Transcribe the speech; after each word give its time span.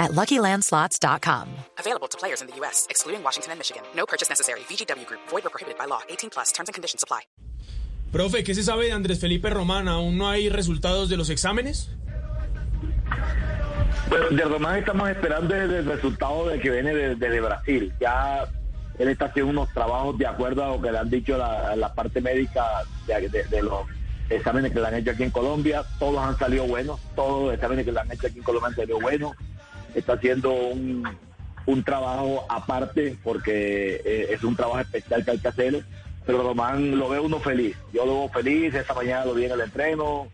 at 0.00 0.10
LuckyLandSlots.com. 0.12 1.46
Available 1.78 2.08
to 2.08 2.18
players 2.18 2.40
in 2.42 2.48
the 2.48 2.56
U.S., 2.56 2.88
excluding 2.90 3.22
Washington 3.22 3.52
and 3.52 3.60
Michigan. 3.60 3.82
No 3.94 4.06
purchase 4.06 4.28
necessary. 4.28 4.60
VGW 4.60 5.06
Group. 5.06 5.20
Void 5.28 5.46
or 5.46 5.50
prohibited 5.50 5.78
by 5.78 5.84
law. 5.84 6.00
18 6.08 6.30
plus. 6.30 6.50
Terms 6.50 6.68
and 6.68 6.74
conditions 6.74 7.04
apply. 7.04 7.20
Profe, 8.12 8.42
¿qué 8.42 8.56
se 8.56 8.64
sabe 8.64 8.86
de 8.86 8.92
Andrés 8.92 9.20
Felipe 9.20 9.50
Román? 9.50 9.86
¿Aún 9.86 10.18
no 10.18 10.28
hay 10.28 10.48
resultados 10.48 11.08
de 11.08 11.16
los 11.16 11.30
exámenes? 11.30 11.90
Bueno, 14.08 14.30
de 14.30 14.42
Román 14.42 14.78
estamos 14.78 15.08
esperando 15.08 15.54
el, 15.54 15.72
el 15.72 15.86
resultado 15.86 16.48
de 16.48 16.58
que 16.58 16.70
viene 16.70 16.92
desde 16.92 17.14
de, 17.14 17.30
de 17.30 17.40
Brasil. 17.40 17.92
Ya 18.00 18.48
él 18.98 19.08
está 19.08 19.26
haciendo 19.26 19.52
unos 19.52 19.72
trabajos 19.72 20.18
de 20.18 20.26
acuerdo 20.26 20.64
a 20.64 20.68
lo 20.76 20.82
que 20.82 20.90
le 20.90 20.98
han 20.98 21.08
dicho 21.08 21.38
la, 21.38 21.76
la 21.76 21.94
parte 21.94 22.20
médica 22.20 22.64
de, 23.06 23.28
de, 23.28 23.44
de, 23.44 23.62
los 23.62 23.86
exámenes 24.28 24.72
que 24.72 24.80
le 24.80 24.88
han 24.88 24.94
hecho 24.94 25.12
aquí 25.12 25.22
en 25.22 25.30
Colombia. 25.30 25.84
Todos 26.00 26.18
han 26.18 26.36
salido 26.36 26.66
buenos, 26.66 26.98
todos 27.14 27.44
los 27.44 27.54
exámenes 27.54 27.84
que 27.84 27.92
le 27.92 28.00
han 28.00 28.10
hecho 28.10 28.26
aquí 28.26 28.38
en 28.38 28.44
Colombia 28.44 28.68
han 28.68 28.74
salido 28.74 29.00
buenos. 29.00 29.36
Está 29.94 30.14
haciendo 30.14 30.52
un, 30.52 31.04
un 31.66 31.84
trabajo 31.84 32.44
aparte 32.48 33.16
porque 33.22 34.00
eh, 34.04 34.28
es 34.30 34.44
un 34.44 34.56
trabajo 34.56 34.80
especial 34.80 35.24
que 35.24 35.30
hay 35.32 35.38
que 35.38 35.48
hacer. 35.48 35.84
Pero 36.26 36.42
Román 36.42 36.98
lo 36.98 37.08
ve 37.08 37.18
uno 37.18 37.40
feliz. 37.40 37.76
Yo 37.92 38.04
lo 38.04 38.20
veo 38.20 38.28
feliz. 38.28 38.74
Esta 38.74 38.94
mañana 38.94 39.24
lo 39.24 39.34
vi 39.34 39.46
en 39.46 39.52
el 39.52 39.60
entreno. 39.60 40.28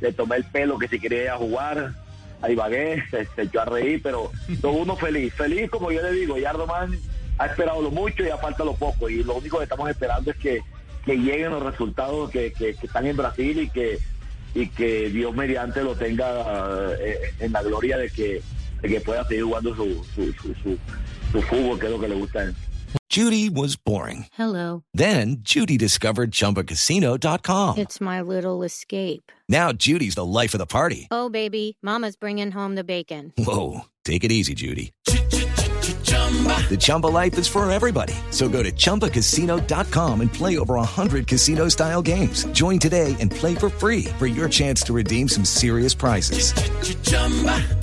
Le 0.00 0.12
tomé 0.12 0.36
el 0.36 0.44
pelo 0.44 0.78
que 0.78 0.88
si 0.88 0.98
quería 0.98 1.36
jugar 1.36 1.94
ahí 2.42 2.54
vagué, 2.54 3.02
se, 3.10 3.26
se, 3.26 3.42
echó 3.42 3.62
a 3.62 3.64
reír, 3.64 4.00
pero 4.02 4.30
todo 4.60 4.72
uno 4.72 4.96
feliz. 4.96 5.34
Feliz, 5.34 5.70
como 5.70 5.90
yo 5.90 6.02
le 6.02 6.12
digo, 6.12 6.38
ya 6.38 6.52
Román 6.52 6.98
ha 7.38 7.46
esperado 7.46 7.82
lo 7.82 7.90
mucho 7.90 8.22
y 8.22 8.26
ya 8.26 8.38
falta 8.38 8.64
lo 8.64 8.74
poco. 8.74 9.08
Y 9.08 9.24
lo 9.24 9.34
único 9.34 9.58
que 9.58 9.64
estamos 9.64 9.88
esperando 9.88 10.30
es 10.30 10.36
que, 10.36 10.60
que 11.04 11.16
lleguen 11.16 11.50
los 11.50 11.62
resultados 11.62 12.30
que, 12.30 12.52
que, 12.52 12.74
que, 12.74 12.86
están 12.86 13.06
en 13.06 13.16
Brasil 13.16 13.60
y 13.60 13.70
que, 13.70 13.98
y 14.54 14.68
que 14.68 15.10
Dios 15.10 15.34
mediante 15.34 15.82
lo 15.82 15.94
tenga 15.94 16.92
eh, 17.00 17.32
en 17.40 17.52
la 17.52 17.62
gloria 17.62 17.98
de 17.98 18.10
que, 18.10 18.42
que 18.82 19.00
pueda 19.00 19.24
seguir 19.26 19.44
jugando 19.44 19.74
su, 19.74 20.04
su, 20.14 20.32
su, 20.34 20.54
su, 20.62 20.78
su 21.32 21.42
fútbol, 21.42 21.78
que 21.78 21.86
es 21.86 21.92
lo 21.92 22.00
que 22.00 22.08
le 22.08 22.14
gusta 22.14 22.40
a 22.40 22.44
él. 22.44 22.54
Judy 23.10 23.48
was 23.48 23.76
boring. 23.76 24.26
Hello. 24.32 24.82
Then 24.94 25.38
Judy 25.40 25.76
discovered 25.78 26.30
ChumbaCasino.com. 26.30 27.78
It's 27.78 28.00
my 28.00 28.20
little 28.20 28.62
escape. 28.62 29.32
Now 29.48 29.72
Judy's 29.72 30.14
the 30.14 30.24
life 30.24 30.54
of 30.54 30.58
the 30.58 30.66
party. 30.66 31.08
Oh, 31.10 31.28
baby, 31.30 31.78
Mama's 31.82 32.16
bringing 32.16 32.50
home 32.50 32.74
the 32.74 32.84
bacon. 32.84 33.32
Whoa, 33.38 33.86
take 34.04 34.24
it 34.24 34.32
easy, 34.32 34.54
Judy. 34.54 34.92
The 35.04 36.76
Chumba 36.78 37.06
life 37.06 37.38
is 37.38 37.48
for 37.48 37.68
everybody. 37.70 38.14
So 38.30 38.48
go 38.48 38.62
to 38.62 38.70
ChumbaCasino.com 38.70 40.20
and 40.20 40.32
play 40.32 40.58
over 40.58 40.74
100 40.74 41.26
casino 41.26 41.68
style 41.68 42.02
games. 42.02 42.44
Join 42.52 42.78
today 42.78 43.16
and 43.20 43.30
play 43.30 43.54
for 43.54 43.70
free 43.70 44.04
for 44.18 44.26
your 44.26 44.48
chance 44.50 44.82
to 44.82 44.92
redeem 44.92 45.28
some 45.28 45.44
serious 45.46 45.94
prizes. 45.94 46.52